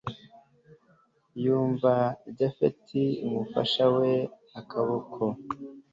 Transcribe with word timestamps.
yumva 1.43 1.91
japhet 2.37 2.85
amufashe 3.25 3.83
akaboko 4.59 5.21